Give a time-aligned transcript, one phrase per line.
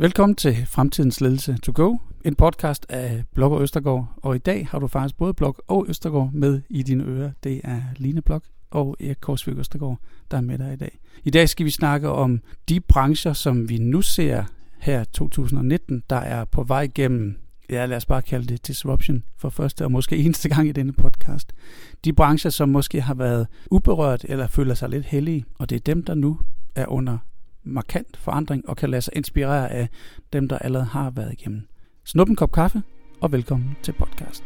[0.00, 4.14] Velkommen til Fremtidens Ledelse to Go, en podcast af Blok og Østergaard.
[4.16, 7.30] Og i dag har du faktisk både Blok og Østergaard med i dine ører.
[7.44, 9.98] Det er Line Blok og Erik Korsvig Østergaard,
[10.30, 10.98] der er med dig i dag.
[11.24, 14.44] I dag skal vi snakke om de brancher, som vi nu ser
[14.78, 17.36] her 2019, der er på vej gennem
[17.70, 20.92] ja, lad os bare kalde det disruption for første og måske eneste gang i denne
[20.92, 21.52] podcast.
[22.04, 25.80] De brancher, som måske har været uberørt eller føler sig lidt hellige, og det er
[25.80, 26.38] dem, der nu
[26.74, 27.18] er under
[27.64, 29.88] markant forandring og kan lade sig inspirere af
[30.32, 31.62] dem, der allerede har været igennem.
[32.04, 32.82] Snup en kop kaffe,
[33.20, 34.44] og velkommen til podcast.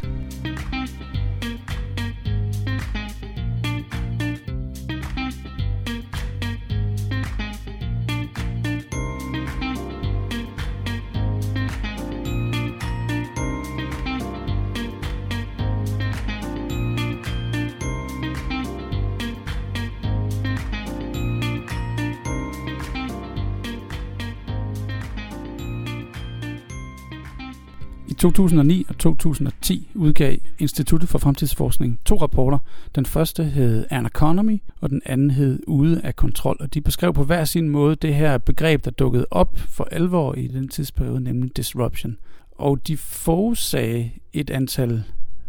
[28.25, 32.59] 2009 og 2010 udgav Instituttet for Fremtidsforskning to rapporter.
[32.95, 36.57] Den første hed An Economy, og den anden hed Ude af kontrol.
[36.61, 40.35] Og de beskrev på hver sin måde det her begreb, der dukkede op for alvor
[40.35, 42.17] i den tidsperiode, nemlig disruption.
[42.51, 45.05] Og de forudsagde et antal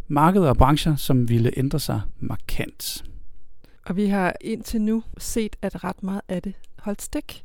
[0.08, 3.04] markeder og brancher, som ville ændre sig markant.
[3.86, 7.45] Og vi har indtil nu set, at ret meget af det holdt stik.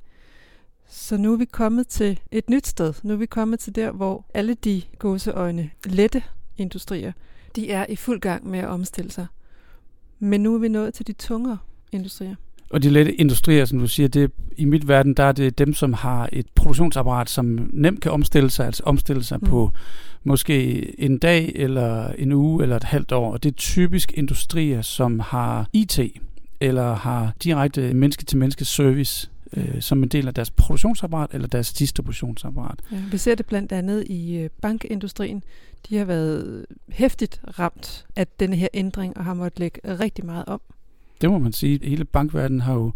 [0.93, 2.95] Så nu er vi kommet til et nyt sted.
[3.03, 6.23] Nu er vi kommet til der, hvor alle de gåseøjne lette
[6.59, 7.13] industrier,
[7.57, 9.27] de er i fuld gang med at omstille sig.
[10.19, 11.59] Men nu er vi nået til de tungere
[11.93, 12.35] industrier.
[12.71, 15.75] Og de lette industrier, som du siger, det, i mit verden, der er det dem,
[15.75, 19.49] som har et produktionsapparat, som nemt kan omstille sig, altså omstille sig mm.
[19.49, 19.71] på
[20.25, 23.33] måske en dag, eller en uge, eller et halvt år.
[23.33, 26.01] Og det er typisk industrier, som har IT,
[26.61, 32.81] eller har direkte menneske-til-menneske service øh, som en del af deres produktionsapparat eller deres distributionsapparat.
[32.93, 35.43] Ja, vi ser det blandt andet i øh, bankindustrien.
[35.89, 40.45] De har været hæftigt ramt af denne her ændring og har måttet lægge rigtig meget
[40.47, 40.61] om.
[41.21, 41.89] Det må man sige.
[41.89, 42.93] Hele bankverdenen har jo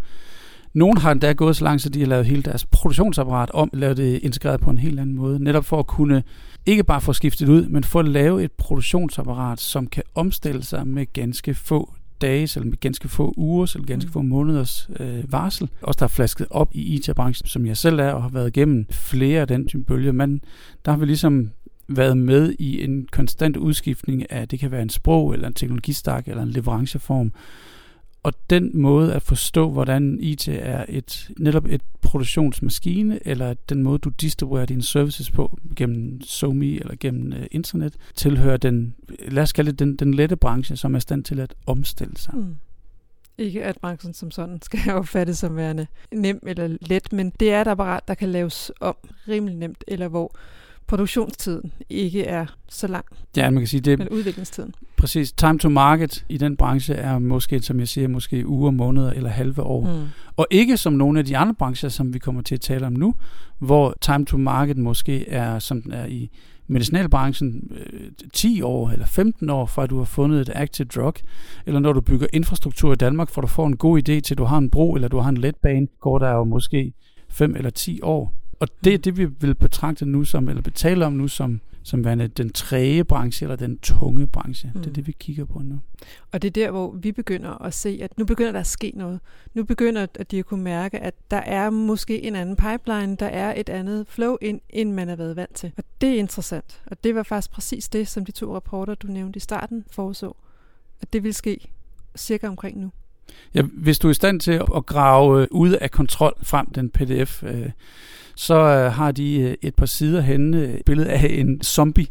[0.74, 3.96] nogle har endda gået så langt, så de har lavet hele deres produktionsapparat om, lavet
[3.96, 5.44] det integreret på en helt anden måde.
[5.44, 6.22] Netop for at kunne
[6.66, 10.86] ikke bare få skiftet ud, men få at lave et produktionsapparat, som kan omstille sig
[10.86, 11.94] med ganske få
[12.26, 14.12] dage, eller med ganske få uger, eller ganske mm.
[14.12, 15.68] få måneders øh, varsel.
[15.82, 18.86] Også der er flasket op i IT-branchen, som jeg selv er, og har været igennem
[18.90, 20.12] flere af den type bølger.
[20.12, 20.40] Men
[20.84, 21.50] der har vi ligesom
[21.88, 26.28] været med i en konstant udskiftning af, det kan være en sprog, eller en teknologistak,
[26.28, 27.32] eller en leveranceform,
[28.24, 33.98] og den måde at forstå, hvordan IT er et netop et produktionsmaskine, eller den måde,
[33.98, 38.94] du distribuerer dine services på gennem SoMe eller gennem uh, internet, tilhører den,
[39.28, 42.34] lad os kalde det den, den lette branche, som er stand til at omstille sig.
[42.34, 42.54] Mm.
[43.38, 47.60] Ikke at branchen som sådan skal opfattes som værende nem eller let, men det er
[47.60, 48.96] et apparat, der kan laves om
[49.28, 50.36] rimelig nemt, eller hvor
[50.86, 53.04] produktionstiden ikke er så lang.
[53.36, 53.98] Ja, man kan sige det.
[53.98, 54.74] Men udviklingstiden.
[54.96, 55.32] Præcis.
[55.32, 59.30] Time to market i den branche er måske, som jeg siger, måske uger, måneder eller
[59.30, 59.86] halve år.
[59.86, 60.08] Mm.
[60.36, 62.92] Og ikke som nogle af de andre brancher, som vi kommer til at tale om
[62.92, 63.14] nu,
[63.58, 66.30] hvor time to market måske er, som den er i
[66.66, 67.70] medicinalbranchen,
[68.32, 71.14] 10 øh, år eller 15 år, fra du har fundet et active drug,
[71.66, 74.44] eller når du bygger infrastruktur i Danmark, for du får en god idé til, du
[74.44, 76.92] har en bro, eller du har en letbane, går der jo måske
[77.28, 78.32] 5 eller 10 år.
[78.64, 82.04] Og det er det, vi vil betragte nu som, eller betale om nu som, som
[82.04, 84.70] værende den træge branche, eller den tunge branche.
[84.74, 84.80] Mm.
[84.80, 84.94] Det er mm.
[84.94, 85.80] det, vi kigger på nu.
[86.32, 88.92] Og det er der, hvor vi begynder at se, at nu begynder der at ske
[88.94, 89.20] noget.
[89.54, 93.26] Nu begynder at de at kunne mærke, at der er måske en anden pipeline, der
[93.26, 95.72] er et andet flow ind, end man har været vant til.
[95.76, 96.82] Og det er interessant.
[96.86, 100.36] Og det var faktisk præcis det, som de to rapporter, du nævnte i starten, foreså.
[101.00, 101.68] At det vil ske
[102.16, 102.90] cirka omkring nu.
[103.54, 107.42] Ja, hvis du er i stand til at grave ud af kontrol frem den pdf,
[107.42, 107.70] øh,
[108.36, 112.06] så øh, har de øh, et par sider henne øh, billede af en zombie,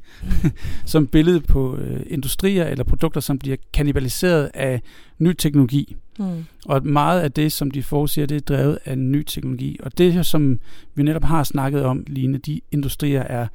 [0.85, 4.81] som billede på øh, industrier eller produkter, som bliver kannibaliseret af
[5.19, 5.95] ny teknologi.
[6.19, 6.45] Mm.
[6.65, 9.79] Og meget af det, som de forudsiger, det er drevet af ny teknologi.
[9.83, 10.59] Og det, som
[10.95, 13.47] vi netop har snakket om, lignende de industrier, er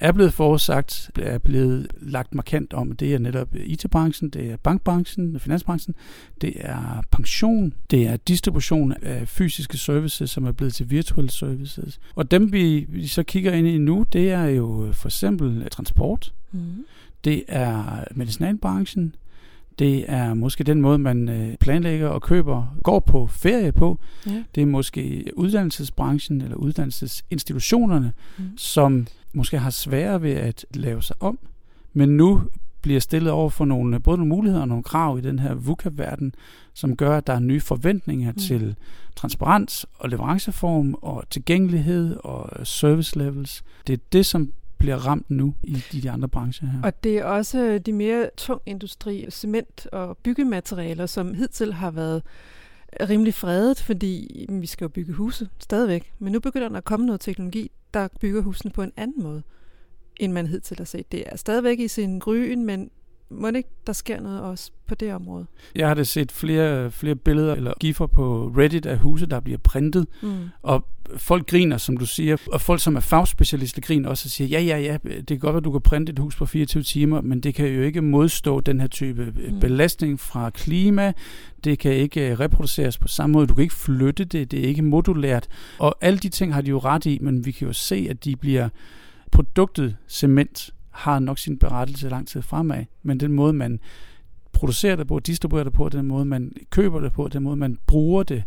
[0.00, 2.92] er blevet forudsagt, er blevet lagt markant om.
[2.92, 5.94] Det er netop IT-branchen, det er bankbranchen, finansbranchen,
[6.40, 12.00] det er pension, det er distribution af fysiske services, som er blevet til virtuelle services.
[12.14, 16.32] Og dem vi, vi så kigger ind i nu, det er jo for eksempel transport,
[16.52, 16.84] mm.
[17.24, 19.14] det er medicinalbranchen,
[19.78, 23.98] det er måske den måde, man øh, planlægger og køber, går på ferie på.
[24.26, 24.42] Ja.
[24.54, 28.44] Det er måske uddannelsesbranchen eller uddannelsesinstitutionerne, mm.
[28.58, 31.38] som måske har sværere ved at lave sig om,
[31.92, 32.42] men nu
[32.82, 36.34] bliver stillet over for nogle, både nogle muligheder og nogle krav i den her VUCA-verden,
[36.74, 38.38] som gør, at der er nye forventninger mm.
[38.38, 38.76] til
[39.16, 43.64] transparens og leveranceform og tilgængelighed og service levels.
[43.86, 46.82] Det er det, som bliver ramt nu i de andre brancher her.
[46.82, 52.22] Og det er også de mere tung industri, cement og byggematerialer, som hidtil har været
[53.00, 56.12] rimelig fredet, fordi vi skal jo bygge huse stadigvæk.
[56.18, 59.42] Men nu begynder der at komme noget teknologi, der bygger husene på en anden måde,
[60.16, 61.12] end man hidtil har set.
[61.12, 62.90] Det er stadigvæk i sin gryen, men
[63.34, 65.46] må det ikke, der sker noget også på det område?
[65.74, 69.58] Jeg har da set flere, flere billeder eller giffer på Reddit af huse, der bliver
[69.58, 70.48] printet, mm.
[70.62, 74.48] og folk griner, som du siger, og folk, som er fagspecialister, griner også og siger,
[74.48, 77.20] ja, ja, ja, det kan godt være, du kan printe et hus på 24 timer,
[77.20, 79.60] men det kan jo ikke modstå den her type mm.
[79.60, 81.12] belastning fra klima,
[81.64, 84.68] det kan ikke øh, reproduceres på samme måde, du kan ikke flytte det, det er
[84.68, 85.48] ikke modulært,
[85.78, 88.24] og alle de ting har de jo ret i, men vi kan jo se, at
[88.24, 88.68] de bliver
[89.32, 93.80] produktet cement har nok sin berettelse lang tid fremad, men den måde, man
[94.52, 97.78] producerer det på, distribuerer det på, den måde, man køber det på, den måde, man
[97.86, 98.44] bruger det,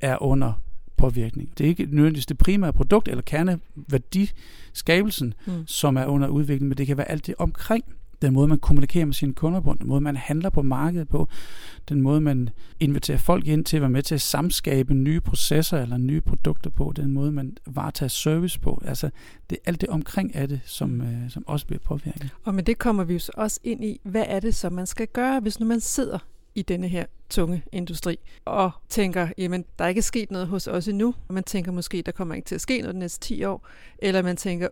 [0.00, 0.52] er under
[0.96, 1.58] påvirkning.
[1.58, 5.66] Det er ikke nødvendigvis det primære produkt eller kerneværdiskabelsen, mm.
[5.66, 7.84] som er under udvikling, men det kan være alt det omkring
[8.24, 11.28] den måde, man kommunikerer med sine kunder på, den måde, man handler på markedet på,
[11.88, 12.50] den måde, man
[12.80, 16.70] inviterer folk ind til at være med til at samskabe nye processer eller nye produkter
[16.70, 18.82] på, den måde, man varetager service på.
[18.84, 19.10] Altså,
[19.50, 22.30] det er alt det omkring af det, som, øh, som også bliver påvirket.
[22.44, 24.86] Og med det kommer vi jo så også ind i, hvad er det, som man
[24.86, 26.18] skal gøre, hvis nu man sidder
[26.54, 30.88] i denne her tunge industri, og tænker, jamen, der er ikke sket noget hos os
[30.88, 31.14] endnu.
[31.30, 33.66] Man tænker måske, der kommer ikke til at ske noget de næste 10 år.
[33.98, 34.68] Eller man tænker,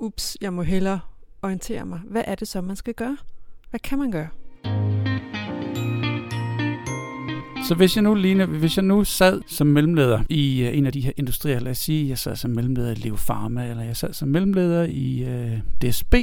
[0.00, 1.00] ups, jeg må hellere
[1.42, 2.00] orientere mig.
[2.04, 3.16] Hvad er det så, man skal gøre?
[3.70, 4.28] Hvad kan man gøre?
[7.68, 10.92] Så hvis jeg nu, Line, hvis jeg nu sad som mellemleder i uh, en af
[10.92, 13.96] de her industrier, lad os sige, jeg sad som mellemleder i Leo Pharma, eller jeg
[13.96, 16.14] sad som mellemleder i øh, uh, DSB,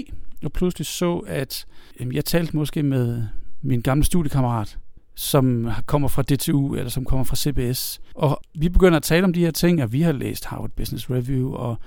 [0.43, 1.65] og pludselig så, at
[2.01, 3.23] um, jeg talte måske med
[3.61, 4.77] min gamle studiekammerat,
[5.15, 8.01] som kommer fra DTU, eller som kommer fra CBS.
[8.15, 11.09] Og vi begynder at tale om de her ting, og vi har læst Harvard Business
[11.09, 11.77] Review, og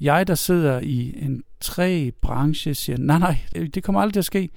[0.00, 3.38] jeg, der sidder i en tre branche, siger, nej, nej,
[3.74, 4.50] det kommer aldrig til at ske.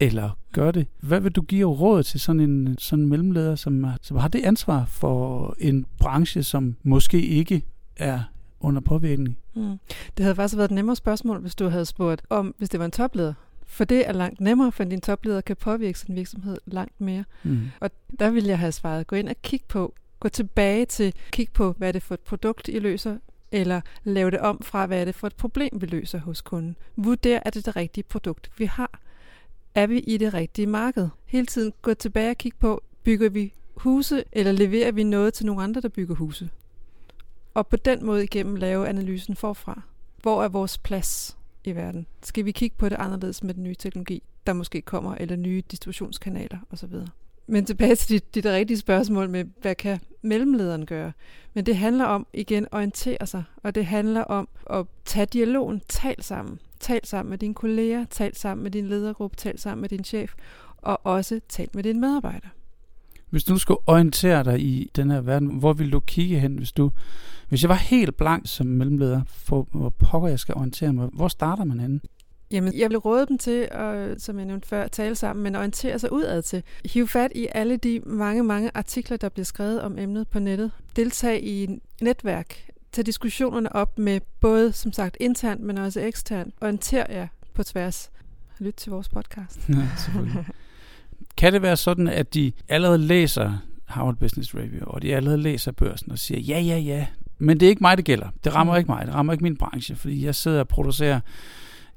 [0.00, 0.86] Eller gør det.
[1.00, 4.84] Hvad vil du give råd til sådan en sådan mellemleder, som, som har det ansvar
[4.84, 7.62] for en branche, som måske ikke
[7.96, 8.20] er
[8.60, 9.38] under påvirkning?
[9.54, 9.78] Mm.
[10.16, 12.86] Det havde faktisk været et nemmere spørgsmål, hvis du havde spurgt om, hvis det var
[12.86, 13.34] en topleder.
[13.66, 17.24] For det er langt nemmere, for din topleder kan påvirke sin virksomhed langt mere.
[17.42, 17.60] Mm.
[17.80, 21.48] Og der vil jeg have svaret, gå ind og kig på, gå tilbage til, kig
[21.54, 23.16] på, hvad er det for et produkt, I løser,
[23.52, 26.76] eller lave det om fra, hvad er det for et problem, vi løser hos kunden.
[26.96, 29.00] Vurder, er det det rigtige produkt, vi har.
[29.74, 31.08] Er vi i det rigtige marked?
[31.26, 35.46] Hele tiden gå tilbage og kig på, bygger vi huse, eller leverer vi noget til
[35.46, 36.50] nogle andre, der bygger huse?
[37.54, 39.82] Og på den måde igennem lave analysen forfra.
[40.22, 42.06] Hvor er vores plads i verden?
[42.22, 45.62] Skal vi kigge på det anderledes med den nye teknologi, der måske kommer, eller nye
[45.70, 46.94] distributionskanaler osv.?
[47.46, 51.12] Men tilbage til dit, dit rigtige spørgsmål med, hvad kan mellemlederen gøre?
[51.54, 55.82] Men det handler om igen at orientere sig, og det handler om at tage dialogen,
[55.88, 56.58] tal sammen.
[56.80, 60.34] Tal sammen med dine kolleger, tal sammen med din ledergruppe, tal sammen med din chef,
[60.76, 62.50] og også tal med dine medarbejdere.
[63.30, 66.72] Hvis du skulle orientere dig i den her verden, hvor vil du kigge hen, hvis
[66.72, 66.90] du
[67.48, 71.28] hvis jeg var helt blank som mellemleder, for hvor pokker jeg skal orientere mig, hvor
[71.28, 72.00] starter man henne?
[72.50, 75.98] Jamen, jeg vil råde dem til, at, som jeg nævnte før, tale sammen, men orientere
[75.98, 76.62] sig udad til.
[76.84, 80.70] Hiv fat i alle de mange, mange artikler, der bliver skrevet om emnet på nettet.
[80.96, 82.56] Deltag i netværk.
[82.92, 86.54] Tag diskussionerne op med både, som sagt, internt, men også eksternt.
[86.60, 88.10] Orienter jer på tværs.
[88.58, 89.60] Lyt til vores podcast.
[89.68, 90.46] Ja, selvfølgelig.
[91.36, 93.52] kan det være sådan, at de allerede læser
[93.84, 97.06] Harvard Business Review, og de allerede læser børsen og siger, ja, ja, ja,
[97.38, 98.28] men det er ikke mig, det gælder.
[98.44, 98.78] Det rammer mm.
[98.78, 99.06] ikke mig.
[99.06, 101.20] Det rammer ikke min branche, fordi jeg sidder og producerer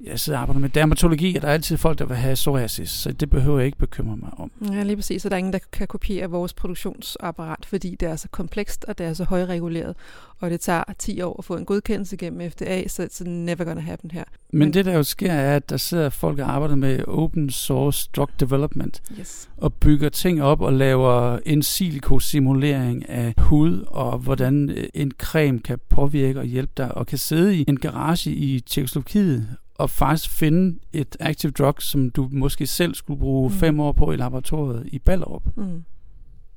[0.03, 2.89] jeg sidder og arbejder med dermatologi, og der er altid folk, der vil have psoriasis,
[2.89, 4.51] så det behøver jeg ikke bekymre mig om.
[4.71, 5.21] Ja, lige præcis.
[5.21, 8.97] Så der er ingen, der kan kopiere vores produktionsapparat, fordi det er så komplekst, og
[8.97, 9.95] det er så højreguleret,
[10.39, 13.81] og det tager 10 år at få en godkendelse gennem FDA, så it's never gonna
[13.81, 14.23] happen her.
[14.51, 17.49] Men, Men det, der jo sker, er, at der sidder folk og arbejder med open
[17.49, 19.49] source drug development, yes.
[19.57, 25.79] og bygger ting op og laver en silico-simulering af hud, og hvordan en creme kan
[25.89, 29.47] påvirke og hjælpe dig, og kan sidde i en garage i Tjekkoslovakiet
[29.79, 33.55] og faktisk finde et active drug, som du måske selv skulle bruge mm.
[33.55, 35.43] fem år på i laboratoriet i Ballerup.
[35.57, 35.83] Mm.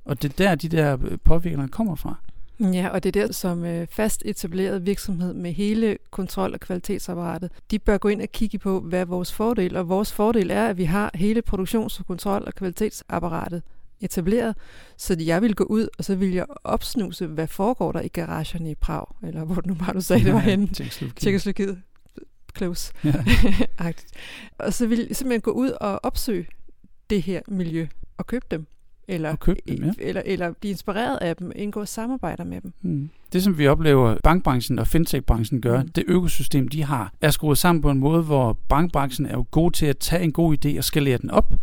[0.05, 2.15] Og det er der, de der påvirkninger kommer fra.
[2.61, 7.51] Ja, og det er der, som øh, fast etableret virksomhed med hele kontrol- og kvalitetsapparatet,
[7.71, 9.77] de bør gå ind og kigge på, hvad er vores fordel.
[9.77, 13.63] Og vores fordel er, at vi har hele produktions- og kontrol- og kvalitetsapparatet
[14.01, 14.57] etableret,
[14.97, 18.71] så jeg vil gå ud, og så vil jeg opsnuse, hvad foregår der i garagerne
[18.71, 20.67] i Prag, eller hvor nu bare du sagde, det var henne.
[21.17, 21.79] Tjekkoslovakiet
[22.57, 22.93] close.
[23.05, 23.13] Ja.
[24.59, 26.47] og så vil jeg simpelthen gå ud og opsøge
[27.11, 27.87] det her miljø
[28.19, 28.67] og købe dem.
[29.09, 29.93] Eller, Og købe dem, ja.
[29.99, 32.73] eller, eller blive inspireret af dem, indgå samarbejder med dem.
[32.83, 33.11] Mm.
[33.33, 35.89] Det, som vi oplever, bankbranchen og fintech-branchen gør, Mm.
[35.89, 39.71] det økosystem, de har, er skruet sammen på en måde, hvor bankbranchen er jo god
[39.71, 41.55] til at tage en god idé og skalere den op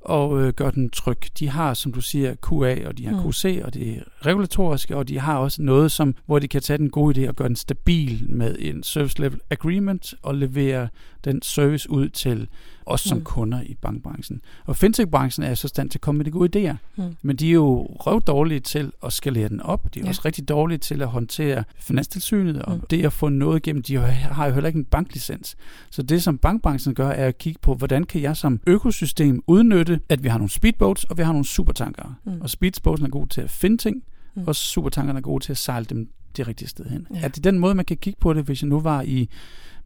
[0.00, 1.18] og øh, gøre den tryg.
[1.38, 3.32] De har, som du siger, QA, og de har Mm.
[3.32, 6.78] QC, og det er regulatoriske, og de har også noget, som, hvor de kan tage
[6.78, 10.88] den gode idé og gøre den stabil med en service level agreement og levere
[11.24, 12.48] den service ud til
[12.92, 13.24] os som Mm.
[13.24, 14.40] kunder i bankbranchen.
[14.66, 16.74] Og fintech-branchen er så stand til at komme med de gode idéer.
[16.96, 17.16] Mm.
[17.22, 19.94] Men de er jo røv dårlige til at skalere den op.
[19.94, 20.08] De er ja.
[20.08, 22.80] Også rigtig dårlige til at håndtere finanstilsynet, og Mm.
[22.90, 23.82] det at få noget igennem.
[23.82, 25.56] De har jo heller ikke en banklicens.
[25.90, 30.00] Så det, som bankbranchen gør, er at kigge på, hvordan kan jeg som økosystem udnytte,
[30.08, 32.14] at vi har nogle speedboats, og vi har nogle supertankere.
[32.24, 32.40] Mm.
[32.40, 34.02] Og speedboatsen er god til at finde ting,
[34.34, 34.42] Mm.
[34.46, 37.06] og supertankerne er gode til at sejle dem det rigtige sted hen.
[37.14, 37.20] Ja.
[37.22, 39.28] Er det den måde, man kan kigge på det, hvis jeg nu var i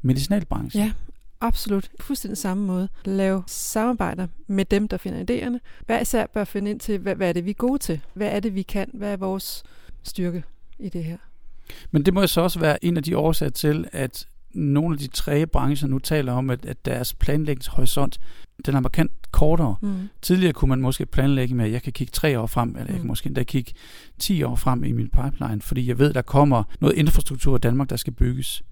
[0.03, 0.83] medicinalbranchen?
[0.85, 0.93] Ja,
[1.45, 1.91] absolut.
[2.01, 2.89] Fuldstændig samme måde.
[3.05, 5.59] Lave samarbejder med dem, der finder idéerne.
[5.87, 8.01] Hver især bør finde ind til, hvad, hvad er det, vi er gode til?
[8.15, 8.91] Hvad er det, vi kan?
[8.95, 9.63] Hvad er vores
[10.03, 10.45] styrke
[10.79, 11.17] i det her?
[11.91, 14.99] Men det må jo så også være en af de årsager til, at nogle af
[14.99, 18.21] de tre brancher nu taler om, at, at deres planlægningshorisont,
[18.67, 19.77] den er markant kortere.
[19.83, 20.09] Mm.
[20.23, 22.89] Tidligere kunne man måske planlægge med, at jeg kan kigge tre år frem, eller jeg
[22.89, 23.07] kan Mm.
[23.07, 23.73] måske endda kigge
[24.19, 27.91] 10 år frem i min pipeline, fordi jeg ved, der kommer noget infrastruktur i Danmark,
[27.91, 28.63] der skal bygges.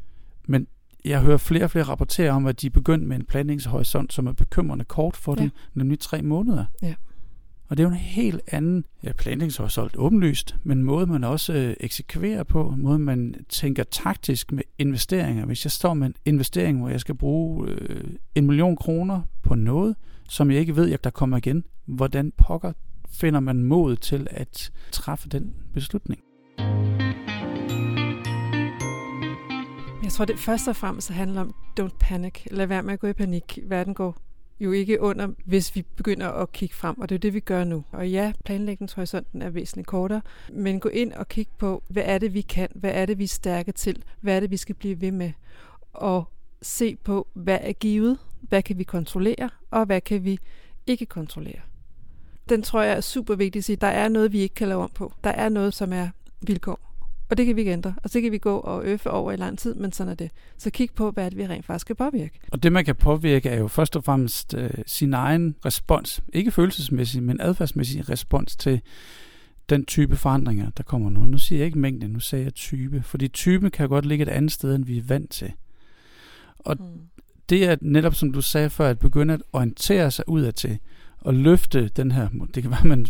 [0.46, 0.66] Men
[1.04, 4.26] jeg hører flere og flere rapportere om, at de er begyndt med en planlægningshorisont, som
[4.26, 5.42] er bekymrende kort for Ja.
[5.42, 6.64] dem, nemlig tre måneder.
[6.82, 6.94] Ja.
[7.68, 11.74] Og det er jo en helt anden ja, planlægningshorisont, åbenlyst, men måde man også øh,
[11.80, 15.46] eksekverer på, måde man tænker taktisk med investeringer.
[15.46, 18.04] Hvis jeg står med en investering, hvor jeg skal bruge øh,
[18.34, 19.96] en million kroner på noget,
[20.28, 22.72] som jeg ikke ved, at der kommer igen, hvordan pokker
[23.12, 26.20] finder man mod til at træffe den beslutning?
[30.12, 32.46] Jeg tror, det først og fremmest handler om, don't panic.
[32.50, 33.58] Lad være med at gå i panik.
[33.62, 34.16] Verden går
[34.60, 37.64] jo ikke under, hvis vi begynder at kigge frem, og det er det, vi gør
[37.64, 37.84] nu.
[37.92, 42.34] Og ja, planlægningshorisonten er væsentligt kortere, men gå ind og kig på, hvad er det,
[42.34, 42.68] vi kan?
[42.74, 44.02] Hvad er det, vi er stærke til?
[44.20, 45.32] Hvad er det, vi skal blive ved med?
[45.92, 46.24] Og
[46.62, 48.18] se på, hvad er givet?
[48.40, 49.50] Hvad kan vi kontrollere?
[49.70, 50.38] Og hvad kan vi
[50.86, 51.60] ikke kontrollere?
[52.48, 53.76] Den tror jeg er super vigtig at sige.
[53.76, 55.12] Der er noget, vi ikke kan lave om på.
[55.24, 56.08] Der er noget, som er
[56.40, 56.91] vilkår.
[57.32, 57.94] Og det kan vi ikke ændre.
[58.02, 60.30] Og så kan vi gå og øffe over i lang tid, men sådan er det.
[60.58, 62.40] Så kig på, hvad det, vi rent faktisk kan påvirke.
[62.52, 66.22] Og det, man kan påvirke, er jo først og fremmest øh, sin egen respons.
[66.32, 68.80] Ikke følelsesmæssig, men adfærdsmæssig respons til
[69.68, 71.24] den type forandringer, der kommer nu.
[71.24, 73.02] Nu siger jeg ikke mængde, nu siger jeg type.
[73.02, 75.52] Fordi type kan godt ligge et andet sted, end vi er vant til.
[76.58, 76.86] Og Mm.
[77.48, 80.78] det er netop, som du sagde før, at begynde at orientere sig udad til
[81.20, 83.06] og løfte den her, det kan være, man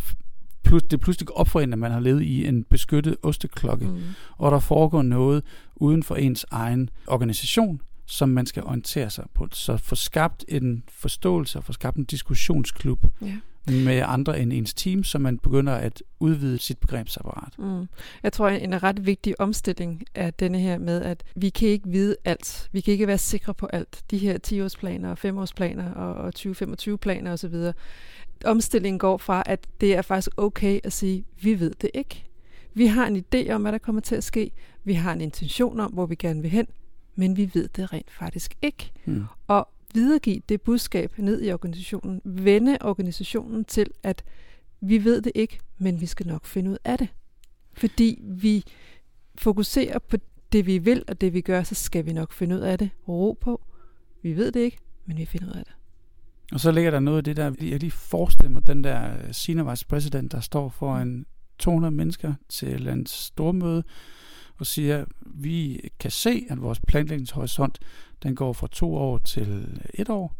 [0.64, 3.86] plus, det pludselig går op for en, at man har levet i en beskyttet osteklokke,
[3.86, 4.00] Mm.
[4.38, 5.42] og der foregår noget
[5.76, 9.48] uden for ens egen organisation, som man skal orientere sig på.
[9.52, 13.36] Så få skabt en forståelse og få skabt en diskussionsklub Ja.
[13.66, 17.58] med andre end ens team, så man begynder at udvide sit begrebsapparat.
[17.58, 17.86] Mm.
[18.22, 22.16] Jeg tror, en ret vigtig omstilling er denne her med, at vi kan ikke vide
[22.24, 22.68] alt.
[22.72, 24.02] Vi kan ikke være sikre på alt.
[24.10, 27.54] De her 10-årsplaner og 5-årsplaner og og 20-25-planer osv.
[28.44, 32.24] Omstillingen går fra, at det er faktisk okay at sige, vi ved det ikke.
[32.74, 34.50] Vi har en idé om, hvad der kommer til at ske.
[34.84, 36.66] Vi har en intention om, hvor vi gerne vil hen,
[37.14, 38.92] men vi ved det rent faktisk ikke.
[39.04, 39.24] Hmm.
[39.46, 42.20] og videregive det budskab ned i organisationen.
[42.24, 44.24] Vende organisationen til, at
[44.80, 47.08] vi ved det ikke, men vi skal nok finde ud af det.
[47.72, 48.64] Fordi vi
[49.34, 50.16] fokuserer på
[50.52, 52.90] det, vi vil, og det, vi gør, så skal vi nok finde ud af det.
[53.08, 53.64] Ro på.
[54.22, 55.74] Vi ved det ikke, men vi finder ud af det.
[56.52, 59.34] Og så ligger der noget af det der, jeg lige forestiller mig, den der øh,
[59.34, 61.26] senior vice president, der står foran
[61.58, 63.84] 200 mennesker til et andet stormøde,
[64.58, 67.78] og siger, vi kan se, at vores planlægningshorisont,
[68.22, 70.36] den går fra to år til øh, et år.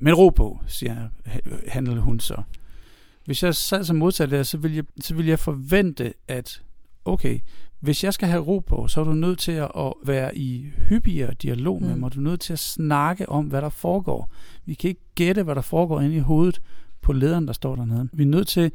[0.00, 1.08] Men ro på, siger
[1.68, 2.42] handler hun så.
[3.24, 6.62] Hvis jeg sad som modtager der, så vil jeg, så vil jeg forvente, at
[7.12, 7.38] okay,
[7.80, 11.34] hvis jeg skal have ro på, så er du nødt til at være i hyppigere
[11.42, 12.00] dialog med Mm.
[12.00, 12.14] mig.
[12.14, 14.30] Du er nødt til at snakke om, hvad der foregår.
[14.64, 16.60] Vi kan ikke gætte, hvad der foregår inde i hovedet
[17.02, 18.08] på lederen, der står dernede.
[18.12, 18.72] Vi er nødt til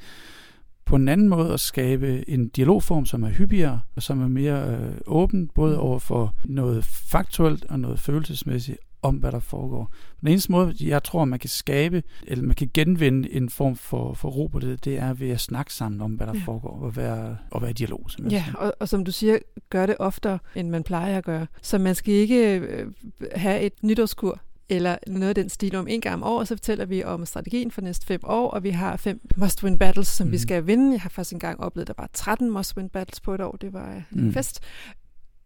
[0.86, 4.76] på en anden måde at skabe en dialogform, som er hyppigere, og som er mere
[4.78, 5.80] øh, åben, både Mm.
[5.82, 9.92] over for noget faktuelt og noget følelsesmæssigt om, hvad der foregår.
[10.22, 14.14] Den eneste måde, jeg tror, man kan skabe, eller man kan genvinde en form for,
[14.14, 16.40] for ro på det, det er ved at snakke sammen om, hvad der Ja.
[16.40, 16.46] ja.
[16.46, 18.02] foregår, og være, og være i dialog.
[18.08, 18.56] Ja, simpelthen.
[18.56, 19.38] og, og som du siger,
[19.70, 21.48] gør det oftere, end man plejer at gøre.
[21.62, 22.92] Så man skal ikke øh,
[23.36, 26.86] have et nytårskur, eller noget af den stil om en gang om året, så fortæller
[26.86, 30.32] vi om strategien for næste fem år, og vi har fem must-win battles, som mm.
[30.32, 30.40] vi Mhm.
[30.42, 30.92] skal vinde.
[30.92, 33.52] Jeg har faktisk engang oplevet, at der var 13 must-win battles på et år.
[33.62, 34.34] Det var en Mm.
[34.34, 34.60] fest.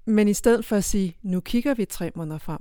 [0.06, 2.60] Men i stedet for at sige, nu kigger vi tre måneder frem,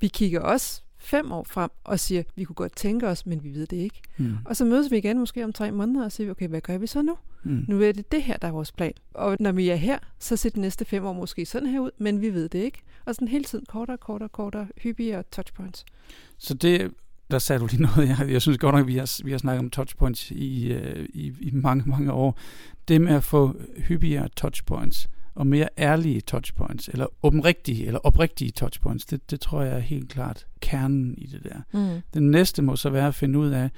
[0.00, 3.54] Vi kigger også fem år frem og siger, vi kunne godt tænke os, men vi
[3.54, 4.00] ved det ikke.
[4.16, 4.36] Mm.
[4.44, 6.86] Og så mødes vi igen måske om tre måneder og siger, okay, hvad gør vi
[6.86, 7.16] så nu?
[7.44, 7.64] Mm.
[7.68, 8.92] Nu er det det her, der er vores plan.
[9.14, 11.90] Og når vi er her, så ser de næste fem år måske sådan her ud,
[11.98, 12.78] men vi ved det ikke.
[13.04, 15.84] Og sådan hele tiden kortere, kortere, kortere, hyppigere touchpoints.
[16.38, 16.90] Så det,
[17.30, 19.38] der sagde du lige noget, jeg, jeg synes godt nok, at vi har, vi har
[19.38, 22.38] snakket om touchpoints i, øh, i, i mange, mange år.
[22.88, 29.06] Det med at få hyppigere touchpoints og mere ærlige touchpoints, eller oprigtige, eller oprigtige touchpoints,
[29.06, 31.60] det, det tror jeg er helt klart kernen i det der.
[31.72, 32.02] Mm.
[32.14, 33.70] Den næste må så være at finde ud af,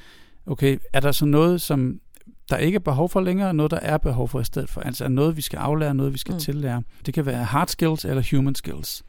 [0.46, 2.00] okay, er der så noget, som
[2.50, 4.80] der ikke er behov for længere, og noget, der er behov for i stedet for?
[4.80, 6.40] Altså er noget, vi skal aflære, noget, vi skal mm.
[6.40, 6.82] tillære.
[7.06, 9.04] Det kan være hard skills eller human skills.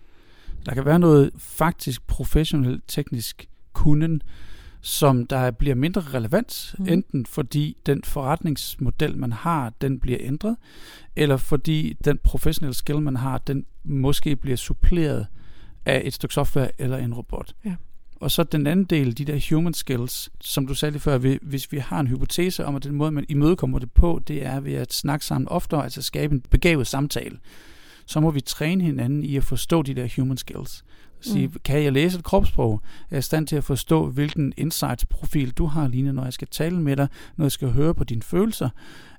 [0.66, 4.22] Der kan være noget faktisk professionelt teknisk kunden,
[4.82, 6.88] som der bliver mindre relevant, mm.
[6.88, 10.56] enten fordi den forretningsmodel, man har, den bliver ændret,
[11.16, 15.28] eller fordi den professionelle skill, man har, den måske bliver suppleret
[15.86, 17.54] af et stykke software eller en robot.
[17.66, 17.76] Ja.
[18.16, 21.72] Og så den anden del, de der human skills, som du sagde lige før, hvis
[21.72, 24.74] vi har en hypotese om, at den måde, man imødekommer det på, det er ved
[24.74, 27.38] at snakke sammen oftere, altså skabe en begavet samtale,
[28.10, 30.84] så må vi træne hinanden i at forstå de der human skills.
[31.22, 31.54] Sige, mm.
[31.64, 32.82] kan jeg læse et kropssprog?
[32.84, 36.48] Er jeg i stand til at forstå, hvilken insights-profil du har, Line, når jeg skal
[36.48, 38.70] tale med dig, når jeg skal høre på dine følelser?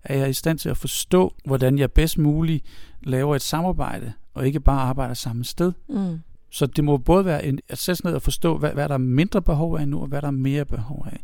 [0.04, 2.64] Er jeg i stand til at forstå, hvordan jeg bedst muligt
[3.02, 5.72] laver et samarbejde, og ikke bare arbejder samme sted?
[5.88, 6.20] Mm.
[6.50, 8.98] Så det må både være en, at sætte ned og forstå, hvad, hvad der er
[8.98, 11.20] mindre behov af nu, og hvad der er mere behov af.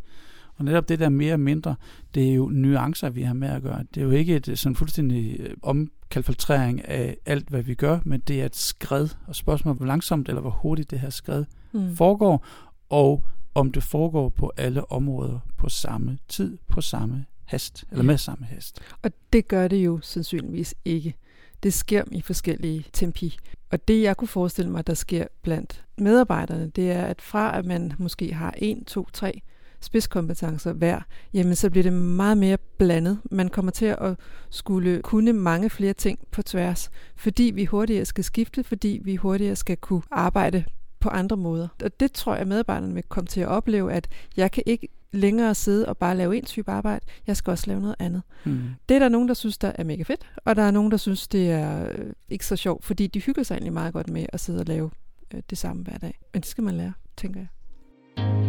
[0.56, 1.74] Og netop det der mere og mindre,
[2.14, 3.84] det er jo nuancer, vi har med at gøre.
[3.94, 8.20] Det er jo ikke et sådan fuldstændig øh, omkalfiltrering af alt, hvad vi gør, men
[8.20, 9.08] det er et skred.
[9.26, 11.96] Og spørgsmålet hvor langsomt eller hvor hurtigt det her skred mm.
[11.96, 12.46] foregår,
[12.90, 18.18] og om det foregår på alle områder på samme tid, på samme hast, eller med
[18.18, 18.80] samme hast.
[19.02, 21.14] Og det gør det jo sandsynligvis ikke.
[21.62, 23.38] Det sker i forskellige tempi.
[23.70, 27.64] Og det, jeg kunne forestille mig, der sker blandt medarbejderne, det er, at fra at
[27.64, 29.42] man måske har en, to, tre
[29.86, 31.00] spidskompetencer hver,
[31.34, 33.18] jamen så bliver det meget mere blandet.
[33.30, 34.16] Man kommer til at
[34.50, 39.56] skulle kunne mange flere ting på tværs, fordi vi hurtigere skal skifte, fordi vi hurtigere
[39.56, 40.64] skal kunne arbejde
[41.00, 41.68] på andre måder.
[41.84, 44.88] Og det tror jeg, at medarbejderne vil komme til at opleve, at jeg kan ikke
[45.12, 47.06] længere sidde og bare lave en type arbejde.
[47.26, 48.22] Jeg skal også lave noget andet.
[48.44, 48.60] Mm.
[48.88, 50.96] Det er der nogen, der synes, der er mega fedt, og der er nogen, der
[50.96, 54.26] synes, det er øh, ikke så sjovt, fordi de hygger sig egentlig meget godt med
[54.28, 54.90] at sidde og lave
[55.34, 56.18] øh, det samme hver dag.
[56.32, 58.45] Men det skal man lære, tænker jeg.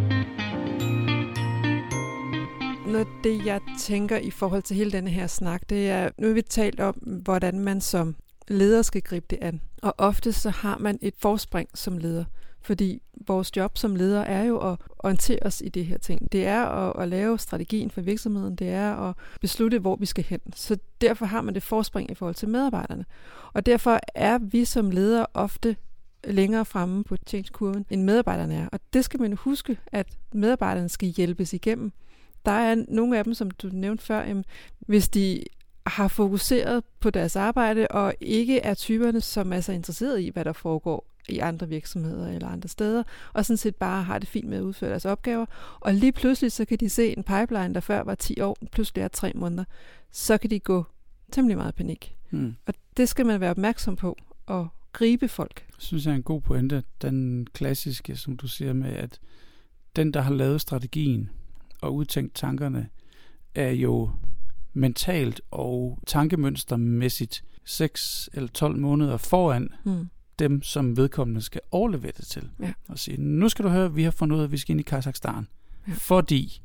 [2.88, 6.26] Noget af det, jeg tænker i forhold til hele denne her snak, det er, nu
[6.26, 8.16] har vi talt om, hvordan man som
[8.48, 9.60] leder skal gribe det an.
[9.82, 12.24] Og ofte så har man et forspring som leder,
[12.60, 16.32] fordi vores job som leder er jo at orientere os i det her ting.
[16.32, 20.24] Det er at, at lave strategien for virksomheden, det er at beslutte, hvor vi skal
[20.24, 20.40] hen.
[20.54, 23.04] Så derfor har man det forspring i forhold til medarbejderne.
[23.52, 25.76] Og derfor er vi som ledere ofte
[26.24, 28.68] længere fremme på change-kurven, end medarbejderne er.
[28.72, 31.92] Og det skal man huske, at medarbejderne skal hjælpes igennem
[32.46, 34.42] der er nogle af dem, som du nævnte før,
[34.78, 35.44] hvis de
[35.86, 40.44] har fokuseret på deres arbejde og ikke er typerne, som er så interesseret i, hvad
[40.44, 44.48] der foregår i andre virksomheder eller andre steder, og sådan set bare har det fint
[44.48, 45.46] med at udføre deres opgaver.
[45.80, 49.02] Og lige pludselig så kan de se en pipeline, der før var 10 år, pludselig
[49.02, 49.64] er 3 måneder.
[50.10, 50.84] Så kan de gå
[51.32, 52.16] temmelig meget panik.
[52.30, 52.56] Hmm.
[52.66, 55.66] Og det skal man være opmærksom på og gribe folk.
[55.68, 56.82] Jeg synes jeg er en god pointe.
[57.02, 59.20] Den klassiske, som du siger med, at
[59.96, 61.30] den, der har lavet strategien,
[61.80, 62.88] og udtænkt tankerne,
[63.54, 64.10] er jo
[64.72, 70.08] mentalt og tankemønstermæssigt 6 eller 12 måneder foran mm.
[70.38, 72.50] dem, som vedkommende skal overlevere det til.
[72.60, 72.72] Ja.
[72.88, 74.80] Og sige, nu skal du høre, vi har fundet ud af, at vi skal ind
[74.80, 75.48] i Kazakhstan.
[75.88, 75.92] Ja.
[75.92, 76.62] Fordi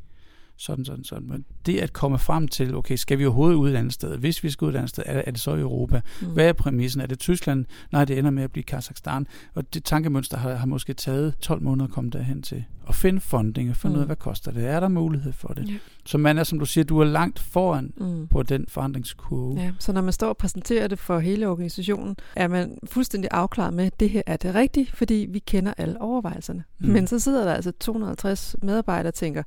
[0.58, 1.28] sådan, sådan, sådan.
[1.28, 4.18] Men det at komme frem til, okay, skal vi overhovedet ud et andet sted?
[4.18, 6.02] Hvis vi skal ud et andet sted, er, er det så i Europa?
[6.22, 6.28] Mm.
[6.28, 7.02] Hvad er præmissen?
[7.02, 7.66] Er det Tyskland?
[7.92, 9.28] Nej, det ender med at blive Kazakhstan.
[9.54, 12.66] Og det tankemønster har, har måske taget 12 måneder at komme derhen til.
[12.88, 13.98] At finde funding og finde mm.
[13.98, 14.66] ud af, hvad koster det?
[14.66, 15.70] Er der mulighed for det?
[15.70, 15.78] Ja.
[16.06, 18.28] Så man er, som du siger, du er langt foran mm.
[18.28, 19.62] på den forandringskurve.
[19.62, 23.74] Ja, så når man står og præsenterer det for hele organisationen, er man fuldstændig afklaret
[23.74, 26.64] med, at det her er det rigtige, fordi vi kender alle overvejelserne.
[26.80, 26.90] Mm.
[26.90, 29.44] Men så sidder der altså 250 medarbejdere og tænker,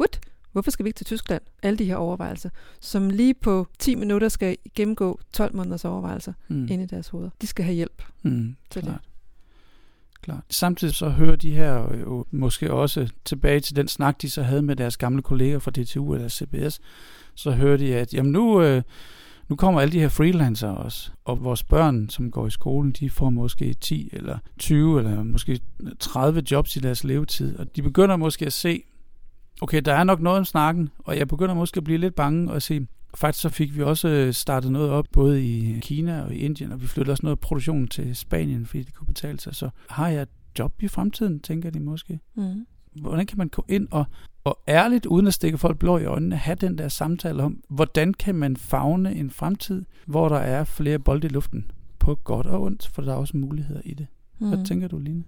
[0.00, 0.20] what?
[0.56, 1.42] Hvorfor skal vi ikke til Tyskland?
[1.62, 6.68] Alle de her overvejelser, som lige på 10 minutter skal gennemgå 12 måneders overvejelser mm.
[6.70, 7.30] ind i deres hoveder.
[7.40, 8.94] De skal have hjælp mm, til klart.
[8.94, 9.10] det.
[10.22, 10.42] Klart.
[10.50, 14.62] Samtidig så hører de her jo måske også tilbage til den snak, de så havde
[14.62, 16.80] med deres gamle kolleger fra DTU eller CBS.
[17.34, 18.82] Så hører de, at jamen nu, øh,
[19.48, 23.10] nu kommer alle de her freelancer også, og vores børn, som går i skolen, de
[23.10, 25.60] får måske 10 eller 20 eller måske
[26.00, 28.82] 30 jobs i deres levetid, og de begynder måske at se,
[29.60, 32.52] okay, der er nok noget om snakken, og jeg begynder måske at blive lidt bange
[32.52, 36.34] og se, faktisk så fik vi også øh, startet noget op, både i Kina og
[36.34, 39.40] i Indien, og vi flyttede også noget af produktionen til Spanien, fordi det kunne betale
[39.40, 39.54] sig.
[39.54, 40.26] Så har jeg
[40.58, 42.20] job i fremtiden, tænker de måske.
[42.34, 42.66] Mm.
[43.00, 44.04] Hvordan kan man gå ind og,
[44.44, 48.14] og ærligt, uden at stikke folk blå i øjnene, have den der samtale om, hvordan
[48.14, 52.62] kan man fagne en fremtid, hvor der er flere bolde i luften, på godt og
[52.62, 54.06] ondt, for der er også muligheder i det.
[54.38, 54.64] Hvad Mm.
[54.64, 55.24] tænker du, Line?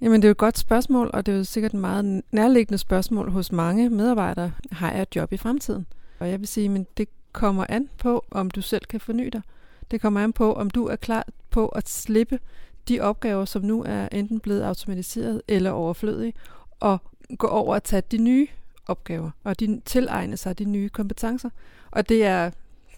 [0.00, 2.78] Jamen, det er jo et godt spørgsmål, og det er jo sikkert et meget nærliggende
[2.78, 4.52] spørgsmål hos mange medarbejdere.
[4.72, 5.86] Har jeg et job i fremtiden?
[6.18, 9.42] Og jeg vil sige, men det kommer an på, om du selv kan forny dig.
[9.90, 12.38] Det kommer an på, om du er klar på at slippe
[12.88, 16.32] de opgaver, som nu er enten blevet automatiseret eller overflødige,
[16.80, 16.98] og
[17.38, 18.46] gå over og tage de nye
[18.86, 21.50] opgaver, og de tilegne sig de nye kompetencer.
[21.90, 22.50] Og det er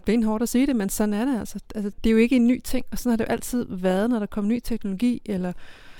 [0.05, 1.59] benhårdt at sige det, men sådan er det altså.
[1.75, 1.91] altså.
[2.05, 4.19] Det er jo ikke en ny ting, og sådan har det jo altid været, når
[4.19, 5.53] der kom ny teknologi, eller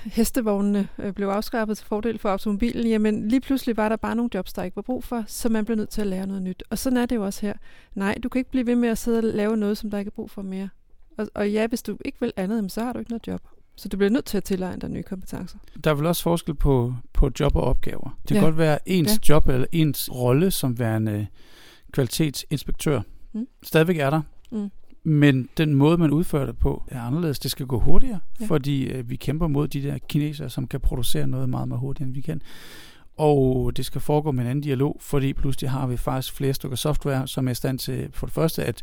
[0.05, 4.29] hestevognene øh, blev afskaffet til fordel for automobilen, jamen lige pludselig var der bare nogle
[4.33, 6.63] jobs, der ikke var brug for, så man blev nødt til at lære noget nyt.
[6.69, 7.53] Og sådan er det jo også her.
[7.95, 10.09] Nej, du kan ikke blive ved med at sidde og lave noget, som der ikke
[10.09, 10.69] er brug for mere.
[11.17, 13.41] Og, og ja, hvis du ikke vil andet, så har du ikke noget job.
[13.75, 15.57] Så du bliver nødt til at tilegne dig nye kompetencer.
[15.83, 18.17] Der er vel også forskel på, på job og opgaver.
[18.21, 18.43] Det kan Ja.
[18.43, 19.33] godt være ens Ja.
[19.33, 21.27] job eller ens rolle som værende
[21.91, 23.01] kvalitetsinspektør.
[23.33, 23.47] Mm.
[23.63, 24.21] Stadigvæk er der.
[24.51, 24.69] Mm.
[25.03, 27.39] Men den måde, man udfører det på, er anderledes.
[27.39, 28.45] Det skal gå hurtigere, Ja.
[28.45, 32.07] fordi øh, vi kæmper mod de der kinesere, som kan producere noget meget, meget hurtigere,
[32.07, 32.41] end vi kan.
[33.17, 36.77] Og det skal foregå med en anden dialog, fordi pludselig har vi faktisk flere stykker
[36.77, 38.81] software, som er i stand til for det første at,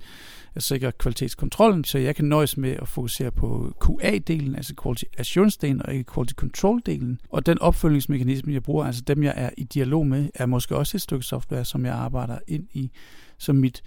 [0.54, 5.82] at sikre kvalitetskontrollen, så jeg kan nøjes med at fokusere på QA-delen, altså Quality Assurance-delen,
[5.84, 7.16] og ikke Quality Control-delen.
[7.30, 10.96] Og den opfølgningsmekanisme, jeg bruger, altså dem, jeg er i dialog med, er måske også
[10.96, 12.90] et stykke software, som jeg arbejder ind i,
[13.38, 13.82] så mit,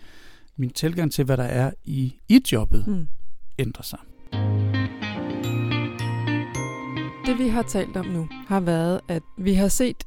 [0.62, 3.08] min tilgang til, hvad der er i, i jobbet, Mm.
[3.60, 4.00] ændrer sig.
[7.26, 10.04] Det vi har talt om nu, har været, at vi har set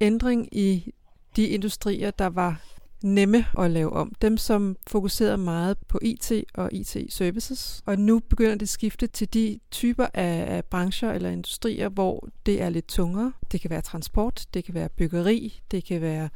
[0.00, 0.92] ændring i
[1.36, 2.60] de industrier, der var
[3.02, 4.14] nemme at lave om.
[4.22, 7.82] Dem, som fokuserede meget på IT og IT-services.
[7.86, 12.28] Og nu begynder det at skifte til de typer af, af brancher eller industrier, hvor
[12.46, 13.32] det er lidt tungere.
[13.52, 16.28] Det kan være transport, det kan være byggeri, det kan være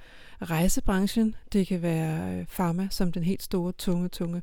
[0.43, 4.43] rejsebranchen, det kan være farma pharma som den helt store, tunge, tunge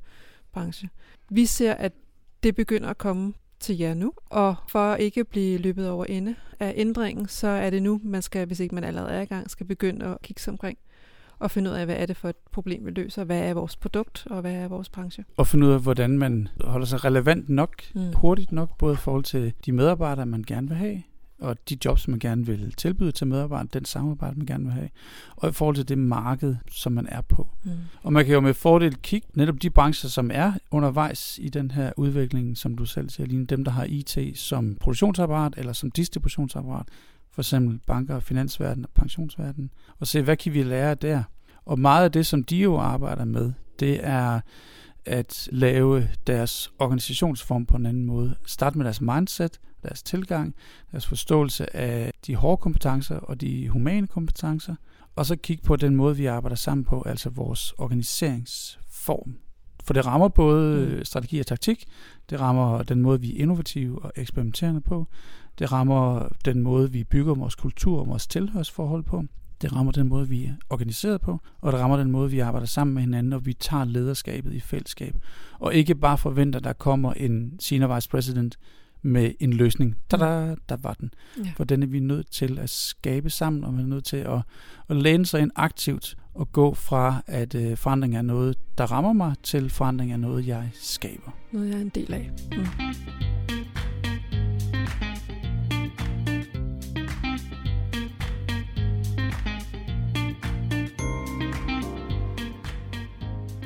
[0.52, 0.90] branche.
[1.30, 1.94] Vi ser, at
[2.44, 6.36] det begynder at komme til jer nu, og for ikke at blive løbet over ende
[6.60, 9.50] af ændringen, så er det nu, man skal, hvis ikke man allerede er i gang,
[9.50, 10.78] skal begynde at kigge sig omkring
[11.40, 13.76] og finde ud af, hvad er det for et problem, vi løser, hvad er vores
[13.76, 15.26] produkt, og hvad er vores branche.
[15.38, 18.14] Og finde ud af, hvordan man holder sig relevant nok, Mm.
[18.16, 21.04] hurtigt nok, både i forhold til de medarbejdere, man gerne vil have,
[21.40, 24.90] og de jobs, man gerne vil tilbyde til medarbejdere, den samarbejde, man gerne vil have,
[25.36, 27.48] og i forhold til det marked, som man er på.
[27.64, 27.72] Mm.
[28.04, 31.72] Og man kan jo med fordel kigge netop de brancher, som er undervejs i den
[31.72, 35.92] her udvikling, som du selv siger, Line, dem, der har IT som produktionsapparat eller som
[35.92, 36.86] distributionsapparat,
[37.32, 41.24] for eksempel banker, og finansverden og pensionsverden, og se, hvad kan vi lære der?
[41.66, 44.40] Og meget af det, som de jo arbejder med, det er
[45.06, 48.36] at lave deres organisationsform på en anden måde.
[48.46, 50.56] Start med deres mindset, deres tilgang,
[50.92, 54.76] deres forståelse af de hårde kompetencer og de humane kompetencer,
[55.16, 59.36] og så kigge på den måde, vi arbejder sammen på, altså vores organiseringsform.
[59.84, 61.06] For det rammer både mm.
[61.06, 61.86] strategi og taktik,
[62.30, 65.08] det rammer den måde, vi er innovative og eksperimenterende på,
[65.60, 69.24] det rammer den måde, vi bygger vores kultur og vores tilhørsforhold på,
[69.62, 72.68] det rammer den måde, vi er organiseret på, og det rammer den måde, vi arbejder
[72.68, 75.16] sammen med hinanden, og vi tager lederskabet i fællesskab.
[75.60, 78.58] Og ikke bare forventer, at der kommer en senior vice president
[79.02, 79.96] med en løsning.
[80.10, 81.12] Tada, der var den.
[81.38, 81.52] Ja.
[81.56, 84.42] For den er vi nødt til at skabe sammen, og man er nødt til at,
[84.90, 89.14] at læne sig ind aktivt og gå fra, at øh, forandring er noget, der rammer
[89.14, 91.32] mig, til forandring er noget, jeg skaber.
[91.52, 92.32] Noget, jeg er en del af.
[92.52, 93.59] Mm.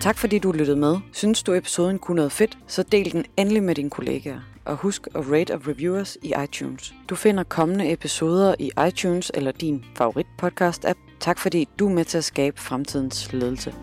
[0.04, 0.98] Tak fordi du lyttede med.
[1.12, 4.40] Synes du episoden kunne noget fedt, så del den endelig med dine kollegaer.
[4.66, 6.94] Og husk at rate og review os i iTunes.
[7.10, 11.00] Du finder kommende episoder i iTunes eller din favorit podcast app.
[11.20, 13.74] Tak fordi du er med til at skabe fremtidens ledelse.